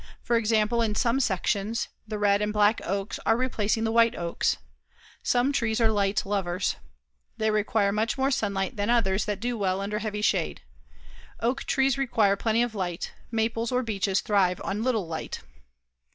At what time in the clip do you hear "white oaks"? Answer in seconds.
3.91-4.57